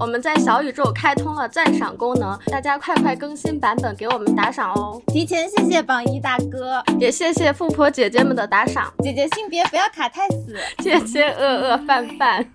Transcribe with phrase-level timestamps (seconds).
[0.00, 4.98] 我们在小宇宙开通了赞赏功能，大家快快更新版本给我们打赏哦！
[5.08, 8.90] 提前谢谢榜一大哥，也谢谢富婆姐姐们的打赏。
[9.00, 12.46] 姐姐性别不要卡太死，姐姐饿饿饭饭。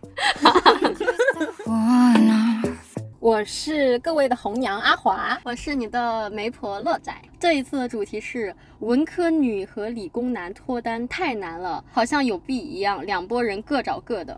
[3.19, 7.13] 我是各位的红娘阿华， 我是你的媒婆乐仔。
[7.39, 14.35] 这一次的主题是文科女和理工男脱单太难了，好像有币一样，两拨人各找各的。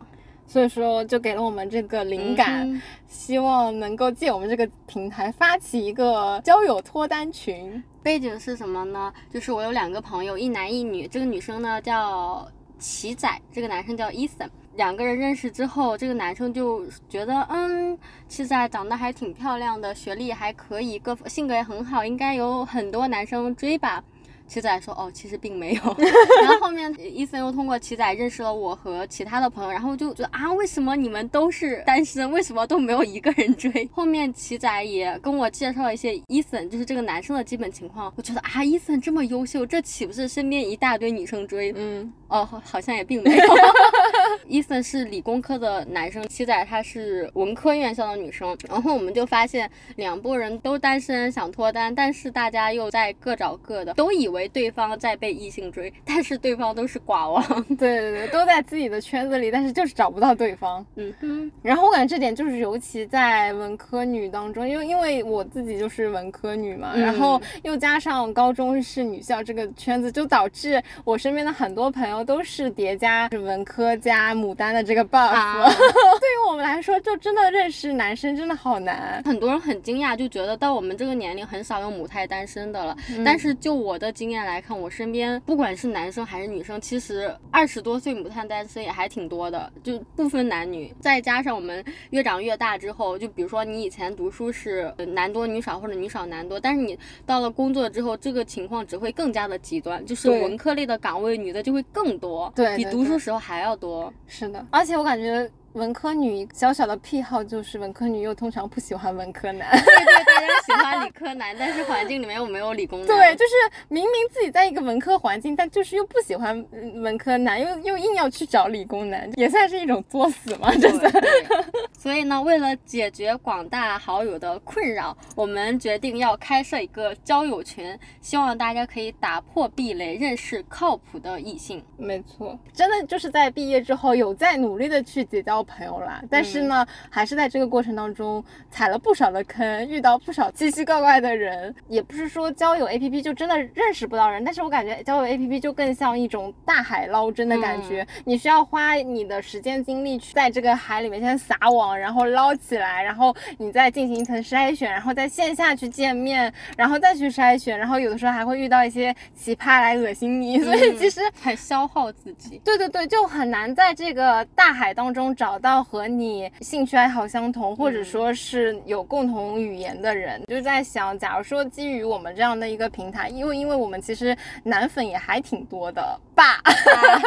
[0.47, 7.83] 所以说就给了我们这个灵感，希望能够借我们这个平台发起一个交友脱单群。
[8.01, 9.13] 背景是什么呢？
[9.29, 11.05] 就是我有两个朋友，一男一女。
[11.05, 12.47] 这个女生呢叫
[12.79, 14.49] 奇仔，这个男生叫伊森。
[14.75, 17.97] 两个人认识之后，这个男生就觉得，嗯，
[18.29, 24.01] 七仔长得还挺漂亮的，学历还可以，个性格也很好，应该有很多男生追吧。
[24.47, 25.81] 七仔说：“哦，其实并没有。
[26.41, 33.87] ”然后后面伊森又通过七仔认识了我和其他的朋友，然后就觉得啊，为什么你们都是单身，为什么都没有一个人追？
[33.91, 38.11] 后面七仔也跟我介绍了一些伊森，就是这个男生的基本情况。
[38.15, 41.73] 我觉得啊，伊森这么优秀，这岂不是身边一大堆女生追？
[41.75, 43.55] 嗯，哦，好像也并没有。
[44.47, 48.57] 伊森是理工科的男生，七仔他是文科院校的女生。
[48.69, 54.36] 然后我们就发现两拨人都单身，想脱单，但是大家又在各找各的，都以为。
[54.37, 57.43] 为对方在被异性追，但是对方都是寡王，
[57.77, 60.85] 对对对，都在自己的圈子里，但是就是找不到对方。
[60.95, 75.67] 嗯哼，然后我感觉这点就是尤其在文科女当中，因为因为我自己就是文科女嘛，然后又加上高中是女校这个圈子，就导致我身边的很多朋友都是叠加文科加牡丹的这个 buff。
[76.19, 79.21] 对于我们来说，就真的认识男生真的好难。
[79.25, 82.95] 很多人很惊讶，就觉得到我们这个年龄很少有母胎单身的了。
[83.25, 90.93] 但是就我的经经验来看，我身边不管是男生还是女生，其实二十多岁母胎单身也还挺多的，就不分男女。
[90.99, 104.13] 再加上我们越长越大之后，就比如说你以前读书是男多女少或者女少男多，但是你到了工作之后，这个情况只会更加的极端，就是文科类的岗位女的就会更多，对，比读书时候还要多。
[104.27, 105.49] 是的，而且我感觉。
[105.77, 113.07] 文科女小小的癖好就是文科女又通常不喜欢文科男，对对，大家喜欢理科男，但是环境里面又没有理工男。
[113.07, 113.53] 对，就是
[113.87, 121.11] 明明自己在一个文科环境，但就是又不喜欢文科男，又又硬要去找理工男，也算是一种作死嘛，这算。
[121.95, 131.85] 所以呢，为了解决广大好友的困扰，我们决定要开设一个交友群，希望大家可以打破壁垒，认识靠谱的异性。
[131.97, 135.66] 没错，真的就是在毕业之后有在努力的去结交。
[135.67, 141.75] 朋友啦，但是呢，还是在这个过程当中踩了不少的坑，遇到不少奇奇怪怪的人。
[141.87, 162.61] 也不是说交友 APP 就真的认识不到人，但是我感觉交友 APP 就更像一种大海捞针的感觉，你需要花你的时间精力去在这个海里面先撒网，然后捞起来，然后你再进行一层筛选，然后在线下去见面，然后再去筛选，然后有的时候还会遇到一些奇葩来恶心你，所以其实很消耗自己。
[162.63, 165.46] 对对对，就很难在这个大海当中找。
[165.47, 176.61] 找到和你兴趣爱好相同，或者说是有共同语言的人，就在想，假如说基于我们这样的一个平台，因为因为我们其实男粉也还挺多的吧，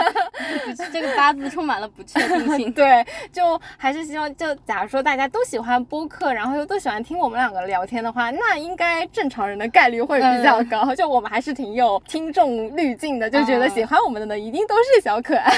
[0.92, 2.70] 这个八字充满了不确定性。
[2.74, 10.94] 对，就还是希望，就假如说大家都喜欢播客，然后又都喜欢听我们两个聊天的话，那应该正常人的概率会比较高。
[10.94, 15.50] 就我们还是挺有听众滤镜的，就觉得喜欢我们的呢，一定都是小可爱。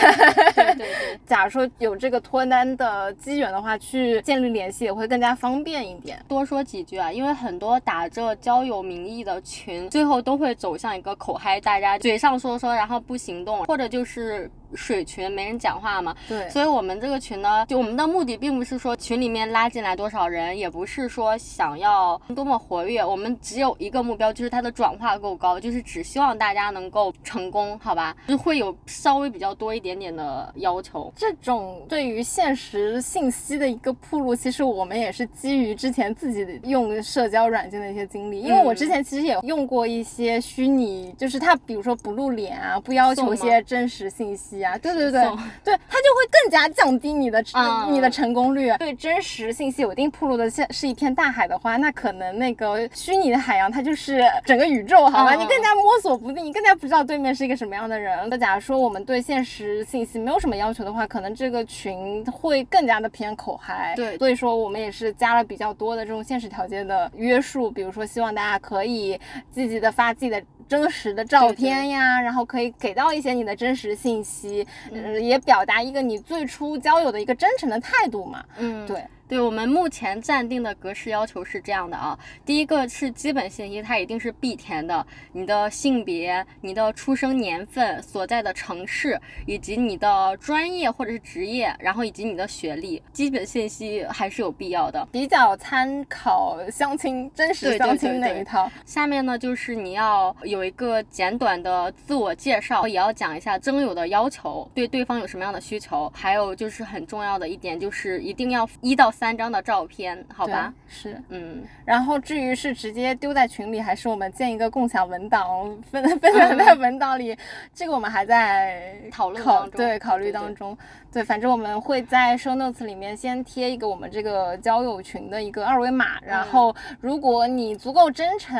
[0.53, 0.87] 对对对，
[1.27, 2.62] 假如说有这个脱单。
[2.76, 6.24] 的机缘的话，去建立联系也会更加方便一点。
[6.28, 14.50] 多说几句啊，因为很多打着交友名义的群，最后都会走向一个口嗨，大家嘴上说说，然后不行动，或者就是。
[14.75, 28.16] 水群没人讲话嘛，对，所以我们这个群呢，就我们的目的并不是说群里面拉进来多少人，也不是说想要多么活跃，我们只有一个目标，就是它的转化够高，就是只希望大家能够成功，好吧？
[28.28, 31.12] 就会有稍微比较多一点点的要求。
[31.16, 44.62] 这种对于现实信息的一个铺路，其实我们也是基于之前自己用社交软件的一些经历，因为我之前其实也用过一些虚拟，就是它比如说不露脸啊，不要求一些真实信息。
[44.62, 45.20] 啊，对对对
[45.64, 47.43] 对，它就会更加降低你的
[47.91, 48.73] 你的成功率。
[48.79, 55.35] 对真实信息有一定铺路的，现是一片大海的话，那可能那个虚拟的海洋它就是整个宇宙，好吧？
[55.35, 58.29] 你更加摸索不定，你更加不知道对面是一个什么样的人。
[58.29, 63.94] 那假如说我们对现实信息没有什么要求的话，可能这个群会更加的偏口嗨。
[63.97, 69.19] 对，所以说我们也是加了比较多的这种现实条件的约束，比如说希望大家可以
[69.50, 70.43] 积极的发自己的。
[70.72, 78.42] 真实的照片呀，然后可以给到一些你的真实信息，嗯，也表达一个你最初交友的一个真诚的态度嘛。
[78.56, 79.04] 嗯，对。
[79.32, 98.70] 对我们目前暂定的格式要求是这样的啊，第一个是基本信息，它一定是必填的，你的性别、你的出生年份、所在的城市，以及你的专业或者是职业，然后以及你的学历，基本信息还是有必要的，比较参考相亲真实相亲那一套。
[98.84, 109.11] 下面呢，就是你要有一个简短的自我介绍，也要讲一下征友的要求，对对方有什么样的需求，还有就是很重要的一点，就是一定要一到。
[109.22, 117.38] 三张的照片，好吧，是，嗯，然后至于是直接丢在群里，还是我们建一个共享文档，分 分享在文档里，
[117.72, 120.76] 这个我们还在讨论中对考虑当中。
[121.12, 128.58] 对，反正我们会在 show notes 里面先贴一个我们这个交友群的一个二维码，然后如果你足够真诚，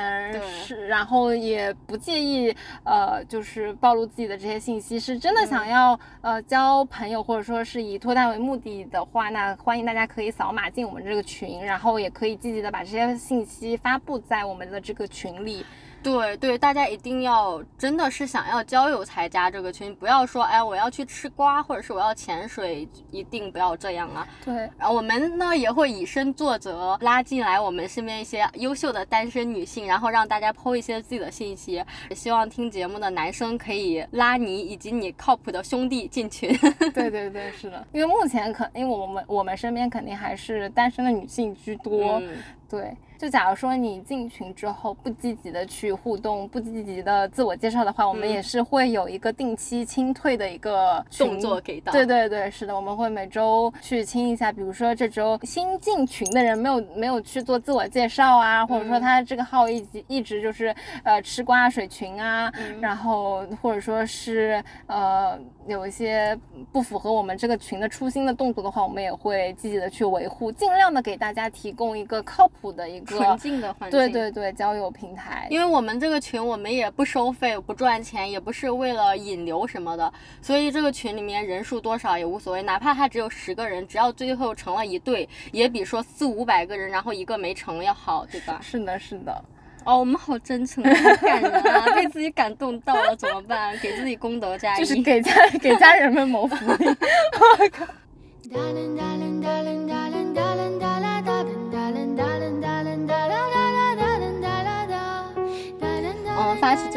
[0.65, 2.55] 是，然后也不介意，
[2.85, 15.65] 呃，就是暴露自己的这些信息，是真的想要呃交朋友，或者说是以脱单为目的的话，那欢迎大家可以扫扫码进我们这个群，然后也可以积极的把这些信息发布在我们的这个群里。
[16.03, 24.27] 对对，大家一定要真的是想要交友才加这个群，不要说哎我要去吃瓜，或者是我要潜水，一定不要这样啊。
[24.45, 31.83] 对，然后我们呢也会以身作则，拉进来我们身边一些优秀的单身女性，然后让大家抛一些自己的信息。
[32.09, 36.51] 也希望听节目的男生可以拉你以及你靠谱的兄弟进群。
[36.93, 42.21] 对对对，是的，因为目前可，因为我们我们身边肯定还是单身的女性居多。
[42.69, 42.97] 对。
[43.23, 51.93] 就假如说你进群之后不积极的去互动，不积极的自我介绍的话，我们也是会有一个定期清退的一个动作给到。
[51.93, 60.75] 对对对，是的，我们会每周去清一下，比如说这周新进群的人没有没有去做自我介绍啊，或者说他这个号一直一直就是
[61.05, 66.39] 呃吃瓜水群啊，然后或者说是呃有一些
[66.73, 73.17] 不符合我们这个群的初心的动作的话，我们也会积极的去维护，尽量的给大家提供一个靠谱的一个。
[73.17, 75.47] 纯净的环境，对对对，交友平台。
[75.51, 88.59] 因为我们这个群，我们也不收费，不赚钱，也不是为了引流什么的，所以这个群里面人数多少也无所谓，哪怕他只有十个人，只要最后成了一对，也比说四五百个人然后一个没成要好，对吧？
[88.61, 89.45] 是的，是的。
[89.85, 93.77] 哦，我们好真诚，好感人啊，被自己感动到了，怎么办？
[93.81, 96.87] 给自己功德加一，就是给家 给家人们谋福利。
[96.87, 97.87] 我靠。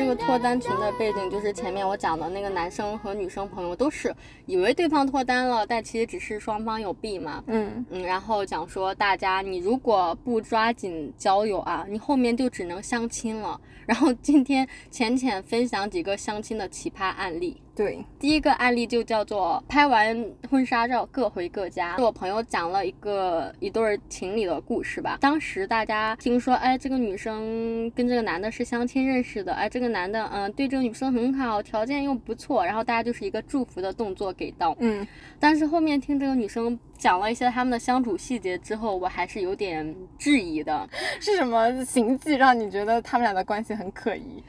[0.05, 4.15] 这个脱单群的背景就是前面我讲的那个男生和女生朋友都是
[4.45, 7.43] 以为对方脱单了，但其实只是双方有弊嘛。
[7.47, 13.59] 嗯嗯，然后讲说大家你如果不抓紧交友啊，你后面就只能相亲了。
[13.87, 17.59] 然后今天浅浅分享几个相亲的奇葩案例。
[17.75, 21.97] 对，第一个案例就叫做拍完婚纱照各回各家。
[21.97, 25.17] 是我朋友讲了一个一对情侣的故事吧。
[25.19, 34.73] 当时大家听说，哎，这个女生跟这个男的是相亲认识的，哎，这个男的嗯对这个女生很好，条件又不错，然后大家就是一个祝福的动作给到。
[34.79, 35.05] 嗯，
[35.37, 40.87] 但是后面听这个女生讲了一些他们的相处细节之后，我还是有点质疑的。
[41.19, 44.41] 是什么行迹让你觉得他们俩的关系很可疑？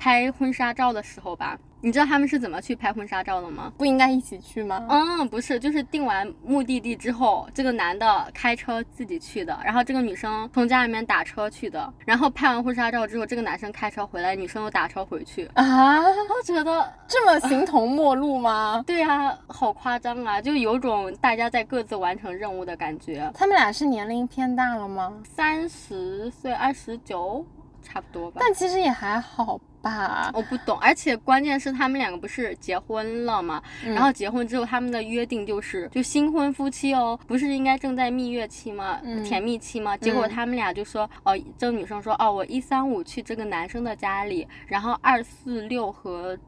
[0.00, 1.58] 拍婚纱照的时候吧。
[1.82, 3.72] 你知道他们是怎么去拍婚纱照的吗？
[3.78, 4.86] 不应该一起去吗？
[4.90, 16.00] 嗯，不是，就是定完目的地之后，这个男的开车自己去的，然后这个女生从家里面打车去的，然后拍完婚纱照之后，这个男生开车回来，女生又打车回去啊？
[16.02, 18.84] 我觉得这么形同陌路吗？
[18.86, 23.30] 对呀，好夸张啊，就有种大家在各自完成任务的感觉。
[23.34, 25.14] 他们俩是年龄偏大了吗？
[25.24, 27.46] 三十岁，二十九。
[27.82, 30.30] 差不多吧，但其实也还好吧。
[30.34, 33.62] 我不懂，而且关键是他们两个不是结婚了吗？
[33.84, 39.00] 然后结婚之后他们的约定就是就新婚夫妻哦，不是应该正在蜜月期吗？
[39.24, 39.96] 甜蜜期吗？
[39.96, 46.38] 结果他们俩就说哦，这个女生说哦，我一三五去这个男生的家里，然后二四六和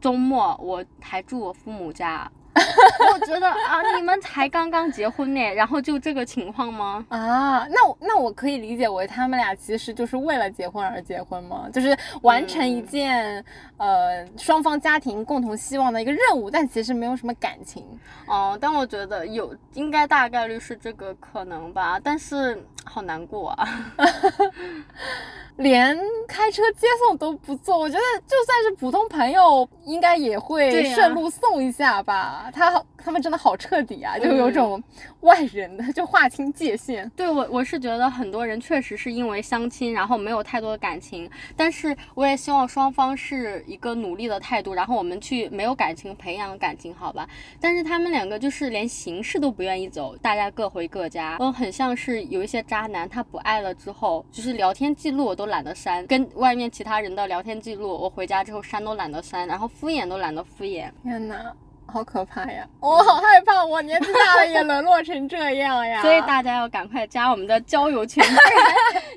[0.00, 2.30] 周末我还住我父母家。
[3.12, 7.04] 我觉得啊，你们才刚刚结婚呢，然后就这个情况吗？
[7.08, 11.68] 啊，那那我可以理解为他们俩其实就是为了结婚而结婚吗？
[11.72, 13.42] 就是完成一件
[13.78, 17.84] 呃双方家庭共同希望的一个任务，但其实没有什么感情。
[18.26, 23.68] 哦，但我觉得有应该大概率是这个可能吧，但是好难过啊。
[25.56, 32.41] 连开车接送都不做，我觉得就算是普通朋友，应该也会顺路送一下吧。
[32.50, 34.82] 他他们真的好彻底啊，就有种
[35.20, 37.08] 外人的就划清界限。
[37.16, 47.28] 对我我是觉得很多人确实是因为相亲，然后没有太多的感情，但是我也希望双方是一个努力的态度，然后我们去没有感情培养感情，好吧？
[47.60, 60.90] 但是他们两个就是连形式都不愿意走，大家各回各家，嗯，很像是有一些渣男，他不爱了之后，就是聊天记录我都懒得删，跟外面其他人的聊天记录，我回家之后删都懒得删，然后敷衍都懒得敷衍。
[61.02, 61.52] 天哪！
[61.92, 62.66] 好可怕呀！
[62.80, 66.00] 我好害怕，我年纪大了也沦落成这样呀！
[66.00, 68.24] 所以大家要赶快加我们的交友群，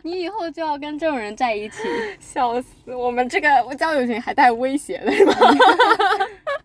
[0.03, 1.77] 你以后就要跟这种人在一起。
[2.19, 2.93] 笑死！
[2.93, 5.35] 我们这个交友群还带威胁的是吗？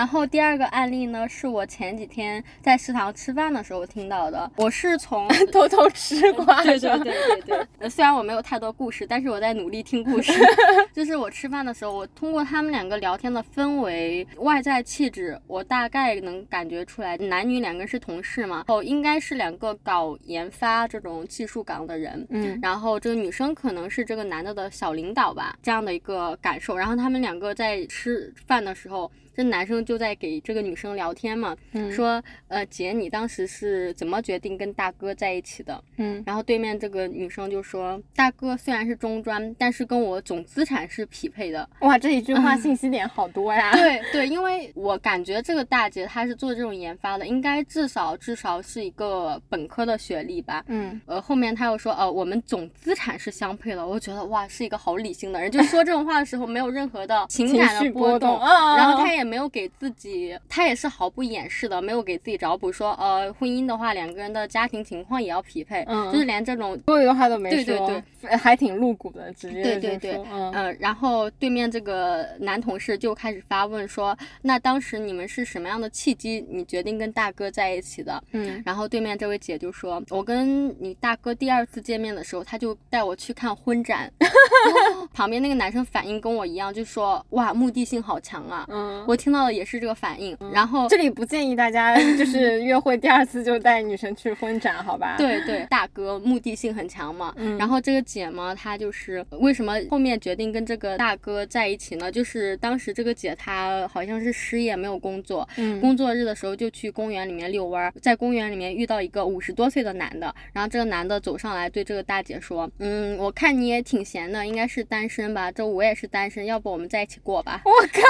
[0.00, 4.50] 然后第二个案例呢，是我前几天在食堂吃饭的时候听到的。
[4.56, 7.86] 我是从 偷偷吃 瓜，对对对对对。
[7.90, 10.32] 虽然我没有太多故事，但是我在努力听故事。
[10.94, 22.26] 就是我吃饭的时候，我通过他们两个聊天的氛围、外在气质，我大概能感觉出来，男女两个是同事嘛，哦，应该是两个搞研发这种技术岗的人。
[22.30, 22.58] 嗯。
[22.62, 26.74] 然后这个女生可能是这个男的的小领导吧，这样的一个感受。
[26.74, 29.12] 然后他们两个在吃饭的时候。
[29.34, 31.56] 这男生就在给这个女生聊天嘛，
[31.90, 35.82] 说，呃，姐，你当时是怎么决定跟大哥在一起的？
[35.96, 41.66] 嗯，然后对面这个女生就说，大哥虽然是中专，但是跟我总资产是匹配的。
[41.80, 43.72] 哇，这一句话信息点好多呀。
[43.72, 50.62] 对 对，因为我感觉这个大姐她是做这种研发的，应该至少至少是一个本科的学历吧。
[50.66, 53.86] 嗯，呃，后面她又说，呃，我们总资产是相配的。
[53.86, 59.19] 我觉得哇，是一个好理性的人，就说这种话的时候没有任何的情感的波动，然后她也。
[59.24, 78.22] 没有给自己，他也是毫不掩饰的，没有给自己找补，说呃，婚姻的话，两个人的家庭情况也要匹配，嗯，就是连这种多余的话都没说，对对对，还挺露骨的，直接对对对，嗯，然后对面这个男同事就开始发问说，那当时你们是什么样的契机，你决定跟大哥在一起的？
[78.32, 84.12] 嗯，然后对面这位姐就说，我跟你大哥第二次见面的时候，他就带我去看婚展
[85.12, 89.20] 旁边那个男生反应跟我一样，就说哇，目的性好强啊，嗯，我。
[89.20, 95.16] 听到的也是这个反应，然后这里不建议大家就是约会第二次就带女生去婚展，好吧？
[95.18, 97.30] 对对，大哥目的性很强嘛。
[97.36, 97.58] 嗯。
[97.58, 102.10] 然后这个姐嘛，她就是为什么后面决定跟这个大哥在一起呢？
[102.10, 115.52] 就是当时这个姐她好像是失业没有工作，嗯，工作日的时候就去公园里面遛弯，在公园里面遇到一个五十多岁的男的，然后这个男的走上来对这个大姐说，嗯，我看你也挺闲的，应该是单身吧？
[115.52, 117.60] 这我也是单身，要不我们在一起过吧？
[117.66, 118.00] 我靠，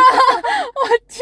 [0.86, 0.89] 我。
[1.08, 1.20] 去，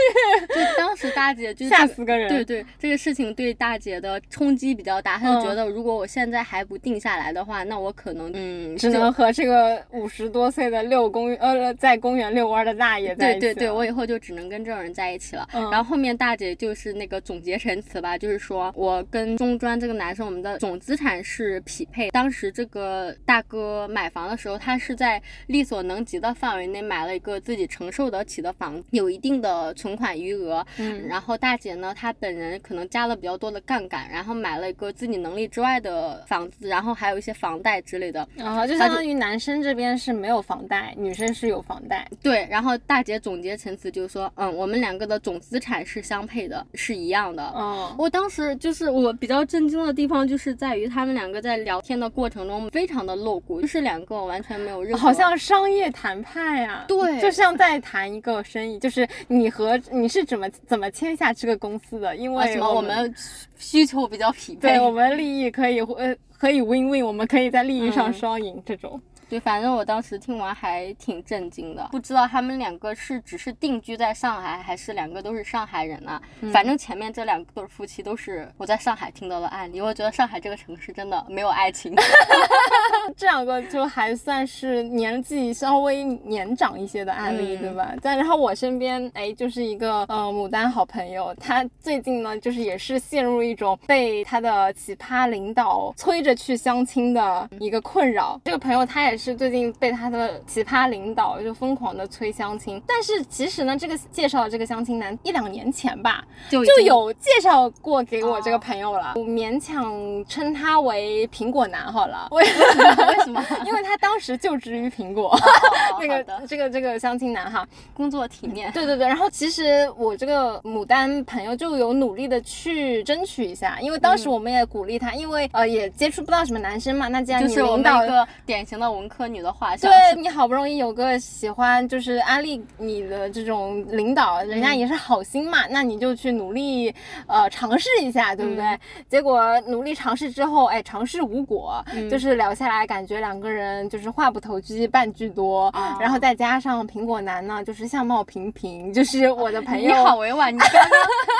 [0.48, 2.28] 就当时大姐就吓死个人。
[2.28, 13.40] 对对，这个事情对大姐的冲击比较大，她就觉得如果我现在还不定下来的话，那我可能嗯，只能和这个五十多岁的遛公呃在公园遛弯的大爷在一起。
[13.40, 15.46] 对对对，我以后就只能跟这种人在一起了。
[15.52, 22.10] 然后后面大姐就是那个总结陈词吧，就是说我跟中专这个男生，我们的总资产是匹配。
[22.10, 29.57] 当时这个大哥买房的时候，他是在力所能及的范围内买了一个自己承受得起的房子，有一定的。
[29.74, 59.47] 存款余额，嗯，然后大姐呢，她本人可能加了比较多的杠杆，然后买了一个自己能力之外的房子，然后还有一些房贷之类的，啊，就相当于男生这边是没有房贷，女生是有房贷，对，然后大姐总结陈词就是说，嗯，我们两个的总资产是相配的，是一样的，哦，我当时就是我比较震惊的地方，就是在于他们两个在聊天的过程中非常的露骨，就是两个完全没有任何，好像商业谈判呀，对，就像在谈一个生意，就是你。
[59.50, 62.16] 和你是怎么怎么签下这个公司的？
[62.16, 63.14] 因为我们
[63.56, 69.00] 需求比较匹配，对我们利益可以呃可以 win win，我们可以在利益上双赢这种。
[69.30, 76.18] 对，反正我当时听完还挺震惊的，不知道他们两个是只是定居在上海，还是两个都是上海人呢？
[76.50, 81.94] 反正前面这两个对夫妻都是我在上海听到的案例，我觉得上海这个城市真的没有爱情。
[83.16, 87.92] 这两个就还算是年纪稍微年长一些的案例，对吧？
[88.00, 98.40] 但然后我身边哎，就是一个呃牡丹好朋友，他最近呢就是也是陷入一种被他的奇葩领导催着去相亲的一个困扰。
[98.46, 99.18] 这个朋友他也。
[99.18, 109.92] 是最近被他的奇葩领导就疯狂的催相亲，但是其实呢，这个介绍的这个相亲男一两年前吧就就有介绍过给我这个朋友了，我勉强
[110.28, 112.28] 称他为苹果男好了。
[112.30, 112.44] 为
[113.08, 113.44] 为什么？
[113.66, 115.38] 因为他当时就职于苹果，哦
[116.00, 117.66] 那个的这个这个相亲男哈。
[117.94, 118.70] 工作体面。
[118.72, 129.90] 对对对，然后其实我这个牡丹朋友就有努力的去争取一下，因为当时我们也鼓励他，因为呃也接触不到什么男生嘛，那既然你领导一个典型的文科女的画像。
[129.90, 136.94] 对你好不容易有个喜欢就是安利你的这种领导，人家也是好心嘛，那你就去努力
[137.26, 138.64] 呃尝试一下，对不对？
[138.64, 149.88] 嗯结果努力尝试之后，哎，尝试无果，嗯就是聊下来感觉两个人就是话不投机半句多，啊然后再加上苹果男呢，就是相貌平平，就是我的朋友。
[149.88, 150.90] 你好委婉，你刚刚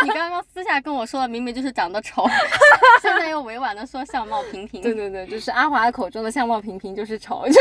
[0.04, 2.26] 你刚刚私下跟我说的明明就是长得丑，
[3.02, 4.80] 现在又委婉的说相貌平平。
[4.82, 7.58] 对对对，就是阿华口中的相貌平平就是丑，就 是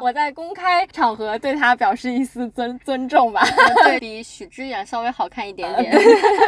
[0.00, 3.42] 我在公开场合对他表示一丝尊尊重吧。
[3.84, 5.92] 对 比许知远稍微好看一点点。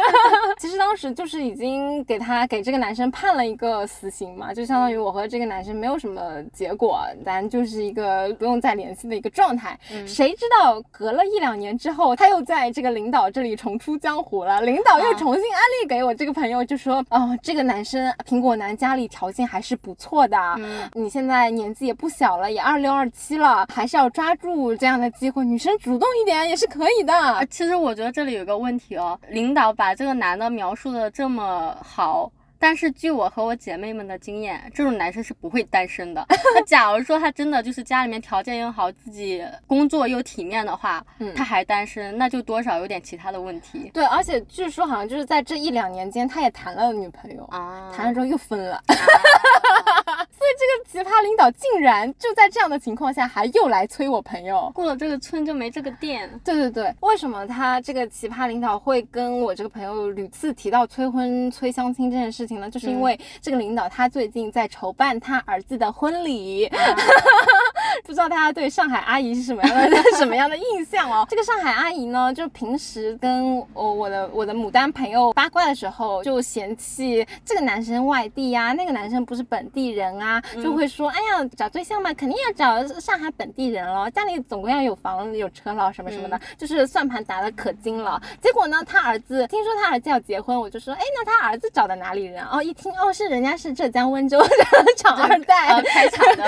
[0.59, 9.77] 其实当时就是已经给他给这个男生判了一个死刑嘛，就相当于我和这个男生没有什么结果，咱就是一个不用再联系的一个状态。
[9.91, 20.37] 嗯谁知道隔了一两年之后，他又在这个领导这里重出江湖了，领导又啊重新安利给我这个朋友，就说哦，这个男生苹果男家里条件还是不错的。
[20.57, 23.42] 嗯你现在年纪也不小了，也二六二七了，
[23.73, 27.13] 还是要抓住这样的机会，女生主动一点也是可以的。
[27.13, 32.31] 啊，其实我觉得这里有个问题哦，领导把这个男的描述的这么好。
[32.59, 36.25] 但是据我和我姐妹们的经验，这种男生是不会单身的。
[36.55, 47.91] 那假如说他真的就是家里面条件又好，自己工作又体面的话，嗯他还单身，那就多少有点其他的问题对，而且据说好像就是在这一两年间，他也谈了女朋友，啊。
[47.93, 48.81] 谈了之后又分了。
[50.43, 54.69] 所以这个奇葩领导竟然就在这样的情况下，还又来催我朋友。
[54.75, 56.29] 过了这个村就没这个店。
[56.43, 62.69] 对对对，为什么他这个奇葩领导会跟我这个朋友屡次提到催婚、催相亲这件事情呢？
[62.69, 66.69] 就是因为这个领导他最近在筹办他儿子的婚礼，
[68.03, 71.25] 不知道大家对上海阿姨是什么样的 什么样的印象哦？
[71.29, 88.21] 这个上海阿姨呢，就平时跟我我的我的牡丹朋友八卦的时候，就嫌弃这个男生外地呀、那个男生不是本地人啊，就会说，哎呀，找对象嘛，肯定要找上海本地人咯，家里总归要有房有车了，什么什么的，就是算盘打得可精了。
[88.41, 92.43] 结果呢，他儿子听说他儿子要结婚，我就说，哎，那他儿子找的哪里人？
[92.45, 94.49] 哦，一听哦，是人家是浙江温州的
[94.97, 96.43] 厂二代，呃，开厂的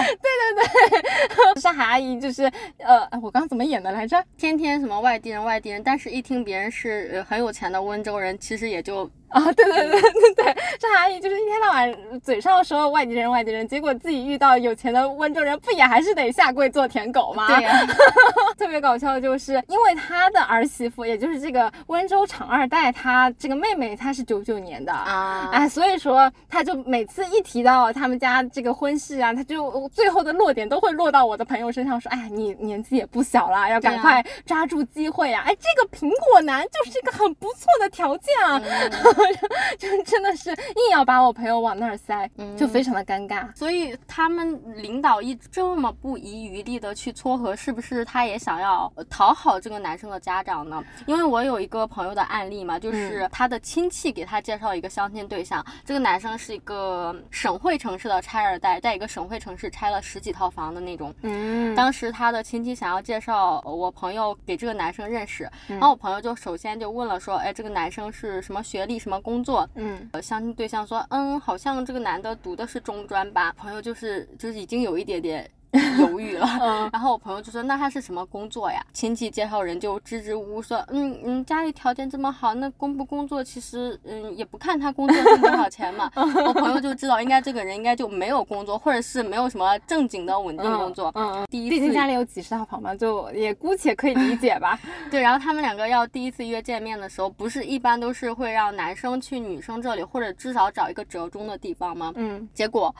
[1.61, 2.43] 上海阿姨就是，
[2.77, 4.23] 呃，我刚刚怎么演的来着？
[4.37, 10.45] 天天什么外地人外地人，但是一听别人是很有钱的温州人，其实也就啊，对对对对对，
[10.79, 17.47] 上海阿姨就是一天到晚嘴上说外地人外地人，结果自己遇到有钱的温州人，不也还是得下跪做舔狗吗？
[17.47, 17.85] 对呀、
[18.57, 35.43] 特别搞笑的就是，因为他的儿媳妇，也就是这个温州厂二代，他这个妹妹她是九九年的啊哎，所以说他就每次一提到他们家这个婚事啊，他就最后的落点都会落到我的朋友身上，说，哎，你年纪也不小了，要赶快抓住机会啊！
[35.45, 38.61] 哎，这个苹果男就是一个很不错的条件啊，
[39.77, 43.53] 就真的是硬要把我朋友往那儿塞，就非常的尴尬。
[43.55, 50.83] 所以他们领导一直这么不遗余力的去撮合，是不是他也想要呃讨好这个男生的家长呢？
[51.05, 61.13] 因为我有一个朋友的案例嘛，就是他的亲戚给他介绍一个相亲对象，这个男生是一个省会城市的拆二代，在一个省会城市拆了十几套房的那种。
[61.21, 69.69] 嗯，当时他的亲戚想要介绍我朋友给这个男生认识，然后我朋友就首先就问了说，哎，这个男生是什么学历、什么工作？
[69.75, 73.53] 嗯呃，相亲对象说，嗯，好像这个男的读的是中专吧。
[73.55, 75.47] 朋友就是就是已经有一点点
[75.99, 76.47] 犹豫了。
[76.61, 78.81] 嗯然后我朋友就说，那他是什么工作呀？
[78.93, 86.09] 亲戚介绍人就支支吾吾说，嗯嗯，家里条件这么好，那工不工作其实嗯也不看他工作挣多少钱嘛。
[86.15, 91.11] 我朋友就知道，应该这个人应该就没有工作，或者是没有什么正经的稳定工作。
[91.15, 94.79] 嗯嗯，第一毕竟次家里有几十套房嘛，就也姑且可以理解吧。
[95.11, 102.13] 对，然后他们两个要第一次约见面的时候，不是一般都是会让男生去女生这里，或者至少找一个折中的地方吗？
[102.15, 102.93] 嗯，结果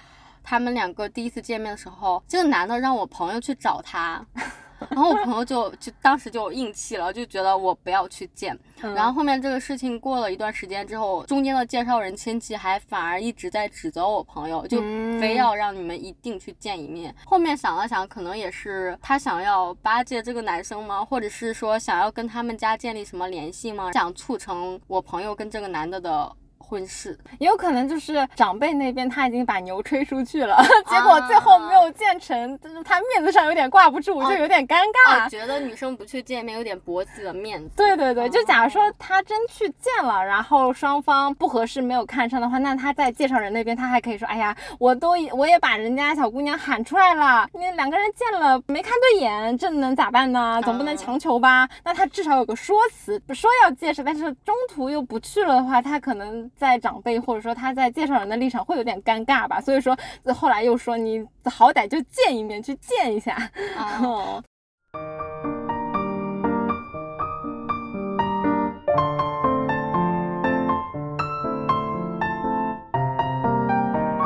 [0.45, 4.23] 他们两个第一次见面的时候，这个男的让我朋友去找他，
[4.89, 8.58] 然后我朋友就就当时就硬气了，就觉得我不要去见。
[8.81, 17.15] 嗯然后后面这个事情过了一段时间之后，中间的介绍人亲戚还反而一直在指责我朋友，就嗯非要让你们一定去见一面。
[17.25, 21.03] 后面想了想，可能也是他想要巴结这个男生吗？
[21.03, 23.91] 或者是说想要跟他们家建立什么联系吗？
[23.93, 26.31] 想促成我朋友跟这个男的的。
[26.65, 30.58] 婚事，也有可能就是长辈那边他已经把牛吹出去了，
[30.89, 35.30] 结果最后没有见成，就是他面子上有点挂不住，就有点尴尬。
[35.30, 37.71] 觉得女生不去见面有点驳自己的面子。
[37.75, 50.62] 对对对，就假如说他真去见了，然后双方不合适没有看上的话，那他在介绍人那边他还可以说，哎呀，我都我也把人家小姑娘喊出来了，那两个人见了没看对眼，这能咋办呢？
[50.63, 51.67] 总不能强求吧？
[51.84, 59.61] 那他至少有个说辞，说要介绍，但是中途又不去了的话，他可能在长辈或者说他在介绍人的立场会有点尴尬吧。
[59.61, 59.97] 所以说
[60.33, 63.37] 后来又说你好歹就见一面，去见一下。
[64.01, 64.41] 哦。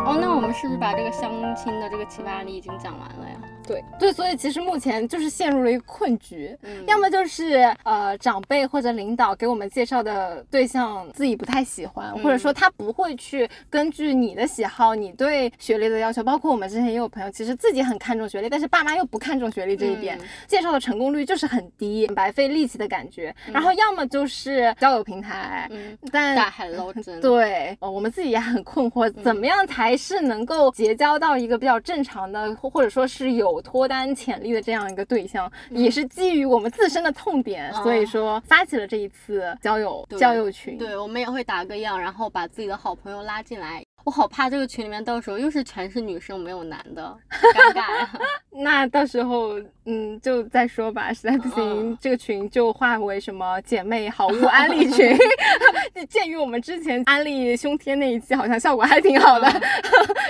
[0.05, 3.35] 哦，那我们是不是把这个相亲的这个奇葩例已经讲完了呀？
[3.69, 23.33] 对对，所以其实目前就是陷入了一个困局，要么就是呃长辈或者领导给我们介绍的对象自己不太喜欢，或者说他不会去根据你的喜好、你对学历的要求，包括我们之前也有朋友，其实自己很看重学历，但是爸妈又不看重学历这一点，介绍的成功率就是很低，白费力气的感觉。
[23.51, 25.69] 然后要么就是交友平台，
[26.11, 27.21] 但大海捞针。
[27.21, 33.58] 对，我们自己也很困惑，怎么样才是能够结交到一个比较正常的，或者说是有。
[33.61, 40.77] 脱单潜力的这样一个对象，也是基于我们自身的痛点，所以说发起了这一次交友交友群。
[40.77, 43.83] 对，我们也会打个样，然后把自己的好朋友拉进来。
[44.05, 48.09] 我好怕这个群里面到时候又是全是女生没有男的，尴尬呀。
[48.51, 55.15] 那到时候嗯就再说吧，实在不行这个群就划为什么姐妹好物安利群。
[56.09, 59.49] 鉴于我们之前安利胸贴那一期好像效果还挺好的，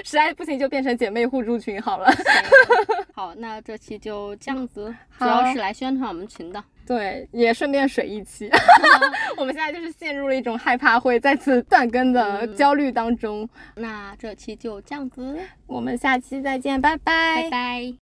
[0.04, 2.12] 实在不行就变成姐妹互助群好了。
[3.14, 6.64] 好，那这期就这样子，主要是来宣传我们群的。
[6.90, 8.50] 对，也顺便水一期。
[9.38, 13.48] 我们现在就是陷入了一种害怕会再次断更的焦虑当中。
[13.76, 17.94] 那这期就这样子，我们下期再见，拜拜，拜拜。